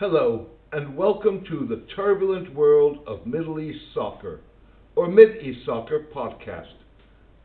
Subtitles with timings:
[0.00, 4.38] Hello, and welcome to the turbulent world of Middle East soccer,
[4.94, 6.74] or Mid East Soccer podcast.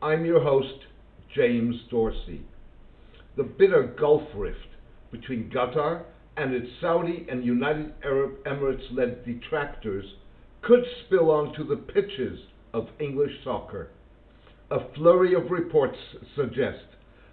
[0.00, 0.86] I'm your host,
[1.34, 2.42] James Dorsey.
[3.36, 4.68] The bitter Gulf rift
[5.10, 6.04] between Qatar
[6.36, 10.04] and its Saudi and United Arab Emirates led detractors
[10.62, 12.38] could spill onto the pitches
[12.72, 13.88] of English soccer.
[14.70, 15.98] A flurry of reports
[16.36, 16.84] suggest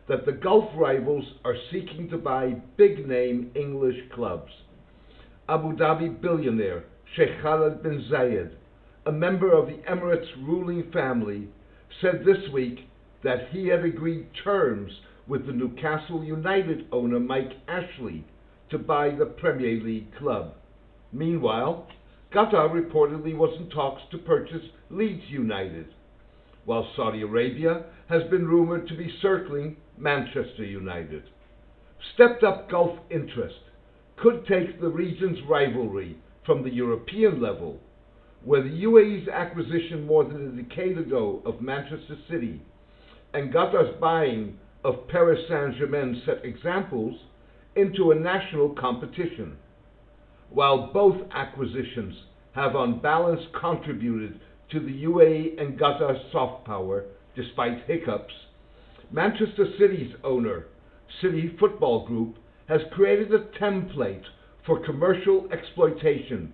[0.08, 4.52] that the Gulf rivals are seeking to buy big name English clubs
[5.50, 6.84] Abu Dhabi billionaire
[7.16, 8.52] Sheikh Khalid bin Zayed,
[9.06, 11.50] a member of the Emirates ruling family,
[12.00, 12.88] said this week
[13.24, 14.92] that he had agreed terms
[15.28, 18.24] with the Newcastle United owner Mike Ashley
[18.70, 20.54] to buy the Premier League club.
[21.12, 21.88] Meanwhile,
[22.32, 25.88] Qatar reportedly was in talks to purchase Leeds United,
[26.66, 31.24] while Saudi Arabia has been rumored to be circling Manchester United.
[32.14, 33.60] Stepped up Gulf interest
[34.22, 37.80] could take the region's rivalry from the European level,
[38.44, 42.62] where the UAE's acquisition more than a decade ago of Manchester City
[43.34, 47.16] and Qatar's buying of Paris Saint Germain set examples,
[47.76, 49.56] into a national competition.
[50.50, 52.16] While both acquisitions
[52.54, 54.40] have on balance contributed
[54.72, 58.34] to the UAE and Qatar's soft power despite hiccups,
[59.12, 60.66] Manchester City's owner,
[61.22, 62.36] City Football Group,
[62.72, 64.24] has created a template
[64.66, 66.54] for commercial exploitation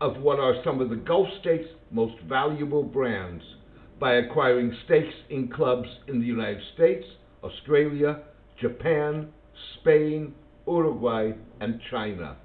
[0.00, 3.42] of what are some of the Gulf states' most valuable brands
[3.98, 7.04] by acquiring stakes in clubs in the United States,
[7.42, 8.20] Australia,
[8.60, 9.26] Japan,
[9.80, 10.32] Spain,
[10.68, 12.36] Uruguay, and China.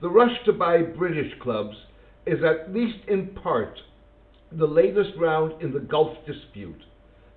[0.00, 1.76] The rush to buy British clubs
[2.24, 3.78] is at least in part
[4.50, 6.82] the latest round in the Gulf dispute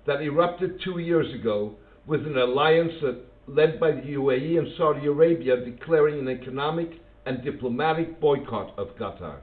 [0.06, 1.74] that erupted two years ago
[2.06, 6.90] with an alliance that led by the UAE and Saudi Arabia, declaring an economic
[7.26, 9.38] and diplomatic boycott of Qatar.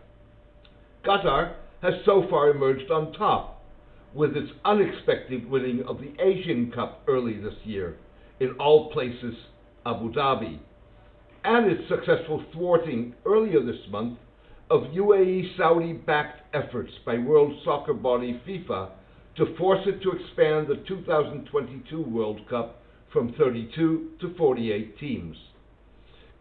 [1.05, 3.61] Qatar has so far emerged on top
[4.13, 7.97] with its unexpected winning of the Asian Cup early this year,
[8.39, 9.35] in all places
[9.85, 10.59] Abu Dhabi,
[11.43, 14.17] and its successful thwarting earlier this month
[14.69, 18.89] of UAE Saudi backed efforts by World Soccer body FIFA
[19.35, 22.82] to force it to expand the 2022 World Cup
[23.13, 25.37] from 32 to 48 teams.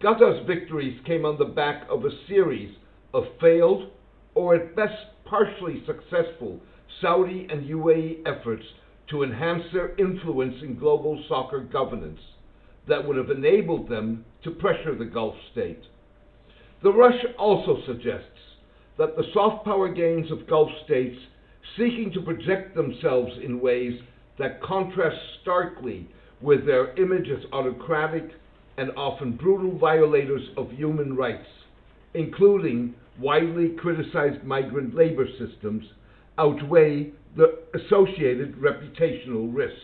[0.03, 2.75] Qatar's victories came on the back of a series
[3.15, 3.91] of failed,
[4.35, 4.95] or at best
[5.25, 6.59] partially successful,
[7.01, 8.65] Saudi and UAE efforts
[9.11, 12.21] to enhance their influence in global soccer governance
[12.89, 15.83] that would have enabled them to pressure the Gulf state.
[16.83, 18.27] The rush also suggests
[18.99, 21.17] that the soft power gains of Gulf states
[21.77, 24.01] seeking to project themselves in ways
[24.39, 26.09] that contrast starkly
[26.43, 28.31] with their image as autocratic
[28.77, 31.47] and often brutal violators of human rights,
[32.15, 35.85] including widely criticized migrant labor systems,
[36.39, 39.79] outweigh the associated reputational risks.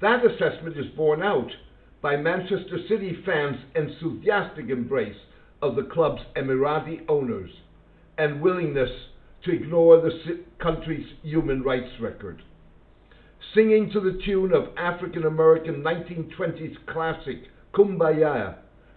[0.00, 1.50] That assessment is borne out
[2.02, 5.16] by Manchester City fans' enthusiastic embrace
[5.62, 7.50] of the club's Emirati owners
[8.18, 8.90] and willingness
[9.44, 12.42] to ignore the country's human rights record
[13.52, 17.42] singing to the tune of African American 1920s classic
[17.74, 18.56] Kumbaya,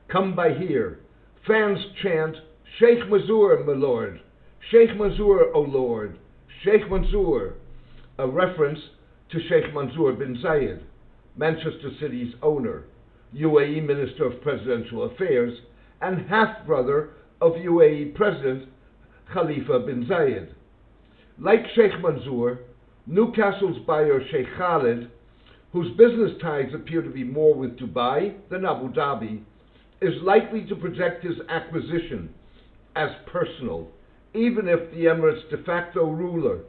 [0.09, 1.00] Come by Here.
[1.46, 2.35] Fans chant,
[2.80, 4.22] Sheikh Mansour, my lord,
[4.69, 6.18] Sheikh Mansour, O Lord,
[6.63, 7.56] Sheikh Mansour,
[8.18, 8.80] a reference
[9.31, 10.81] to Sheikh Mansour bin Zayed,
[11.35, 12.84] Manchester City's owner,
[13.35, 15.58] UAE Minister of Presidential Affairs,
[16.02, 18.69] and half brother of UAE President
[19.34, 20.50] Khalifa bin Zayed.
[21.40, 22.59] Like Sheikh Mansour,
[23.09, 25.09] Newcastle's buyer Sheikh Khalid,
[25.72, 29.44] whose business ties appear to be more with Dubai than Abu Dhabi,
[30.01, 32.34] is likely to project his acquisition
[32.97, 33.88] as personal,
[34.34, 36.59] even if the Emirates' de facto ruler,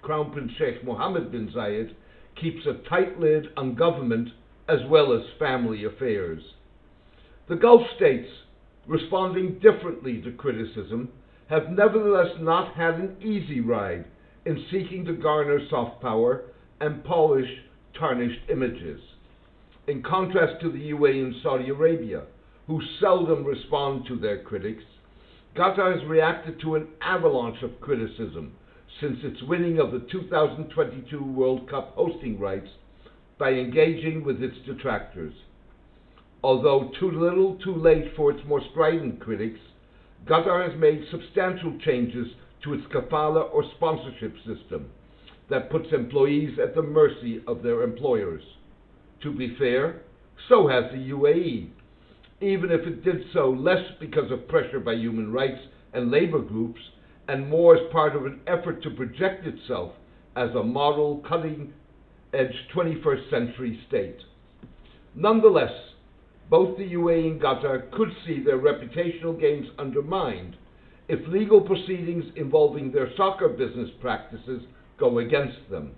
[0.00, 1.94] Crown Prince Sheikh Mohammed bin Zayed,
[2.40, 4.30] keeps a tight lid on government
[4.70, 6.42] as well as family affairs.
[7.48, 8.28] The Gulf states,
[8.86, 11.10] responding differently to criticism,
[11.50, 14.06] have nevertheless not had an easy ride
[14.46, 16.44] in seeking to garner soft power
[16.80, 17.50] and polish
[17.98, 19.00] tarnished images.
[19.88, 22.22] In contrast to the UAE and Saudi Arabia,
[22.68, 24.84] who seldom respond to their critics,
[25.56, 28.52] Qatar has reacted to an avalanche of criticism
[29.00, 32.68] since its winning of the 2022 World Cup hosting rights
[33.38, 35.34] by engaging with its detractors.
[36.42, 39.60] Although too little too late for its more strident critics,
[40.26, 42.28] Qatar has made substantial changes
[42.66, 44.90] to its kafala or sponsorship system
[45.48, 48.42] that puts employees at the mercy of their employers.
[49.22, 50.02] To be fair,
[50.48, 51.68] so has the UAE,
[52.40, 55.60] even if it did so less because of pressure by human rights
[55.94, 56.80] and labor groups
[57.28, 59.92] and more as part of an effort to project itself
[60.34, 61.72] as a model, cutting
[62.34, 64.18] edge 21st century state.
[65.14, 65.72] Nonetheless,
[66.50, 70.56] both the UAE and Qatar could see their reputational gains undermined
[71.08, 74.62] if legal proceedings involving their soccer business practices
[74.98, 75.92] go against them.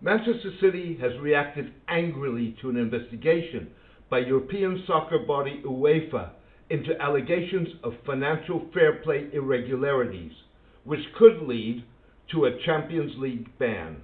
[0.00, 3.68] Manchester City has reacted angrily to an investigation
[4.10, 6.30] by European soccer body UEFA
[6.70, 10.32] into allegations of financial fair play irregularities,
[10.84, 11.84] which could lead
[12.30, 13.96] to a Champions League ban.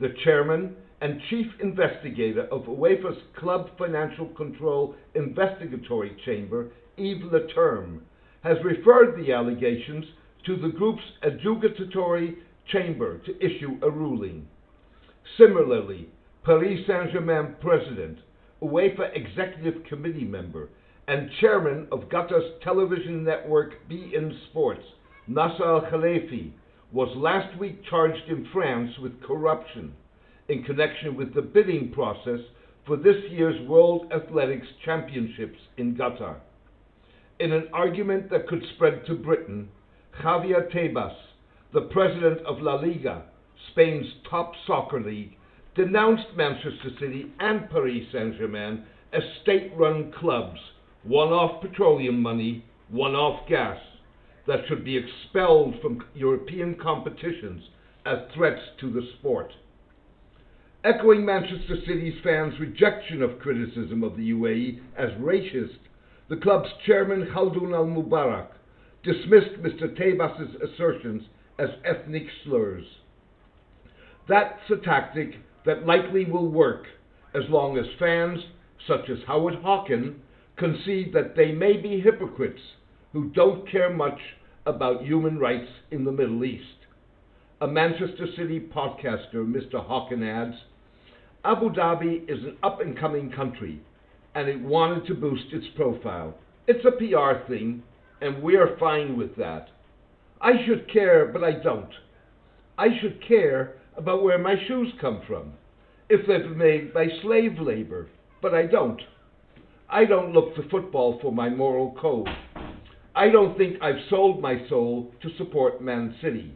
[0.00, 8.00] The chairman and chief investigator of UEFA's Club Financial Control Investigatory Chamber, Yves Leterme,
[8.44, 10.04] has referred the allegations
[10.46, 12.36] to the group's adjudicatory
[12.70, 14.46] chamber to issue a ruling.
[15.38, 16.08] Similarly,
[16.44, 18.18] Paris Saint-Germain president,
[18.62, 20.68] UEFA executive committee member,
[21.08, 24.84] and chairman of Qatar's television network beIN Sports,
[25.26, 26.52] Nasser Al-Khelaifi,
[26.92, 29.92] was last week charged in France with corruption
[30.48, 32.40] in connection with the bidding process
[32.86, 36.36] for this year's World Athletics Championships in Qatar.
[37.40, 39.68] In an argument that could spread to Britain,
[40.22, 41.16] Javier Tebas,
[41.72, 43.24] the president of La Liga,
[43.72, 45.36] Spain's top soccer league,
[45.74, 50.60] denounced Manchester City and Paris Saint Germain as state run clubs,
[51.02, 53.80] one off petroleum money, one off gas,
[54.46, 57.64] that should be expelled from European competitions
[58.06, 59.52] as threats to the sport.
[60.84, 65.78] Echoing Manchester City's fans' rejection of criticism of the UAE as racist,
[66.34, 68.48] the club's chairman Khaldoon Al Mubarak
[69.04, 69.96] dismissed Mr.
[69.96, 71.22] Tebas's assertions
[71.60, 72.84] as ethnic slurs.
[74.28, 76.86] That's a tactic that likely will work
[77.36, 78.40] as long as fans,
[78.88, 80.16] such as Howard Hockin,
[80.56, 82.62] concede that they may be hypocrites
[83.12, 84.18] who don't care much
[84.66, 86.78] about human rights in the Middle East.
[87.60, 89.74] A Manchester City podcaster, Mr.
[89.86, 90.56] Hockin, adds
[91.44, 93.80] Abu Dhabi is an up and coming country
[94.34, 96.34] and it wanted to boost its profile.
[96.66, 97.82] It's a PR thing,
[98.20, 99.68] and we're fine with that.
[100.40, 101.90] I should care, but I don't.
[102.76, 105.52] I should care about where my shoes come from,
[106.08, 108.08] if they've been made by slave labor,
[108.42, 109.00] but I don't.
[109.88, 112.28] I don't look to football for my moral code.
[113.14, 116.52] I don't think I've sold my soul to support Man City.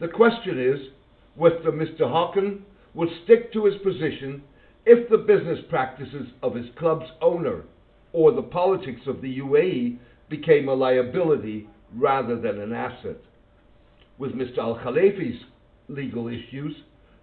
[0.00, 0.88] The question is
[1.36, 2.00] whether Mr.
[2.00, 4.42] Hockin will stick to his position
[4.86, 7.62] if the business practices of his club's owner
[8.12, 9.98] or the politics of the UAE
[10.28, 13.16] became a liability rather than an asset.
[14.18, 14.58] With Mr.
[14.58, 15.42] Al Khelaifi's
[15.88, 16.74] legal issues,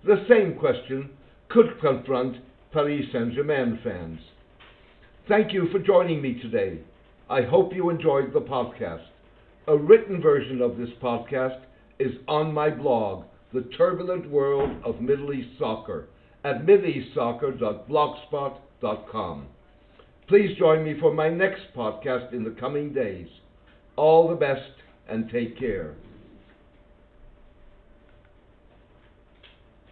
[0.04, 1.10] the same question
[1.50, 2.38] could confront
[2.72, 4.20] Paris Saint Germain fans.
[5.28, 6.80] Thank you for joining me today.
[7.30, 9.06] I hope you enjoyed the podcast.
[9.68, 11.62] A written version of this podcast
[12.00, 16.08] is on my blog, The Turbulent World of Middle East Soccer,
[16.44, 19.48] at mideastsoccer.blogspot.com.
[20.28, 23.28] Please join me for my next podcast in the coming days.
[23.96, 24.72] All the best
[25.08, 25.94] and take care.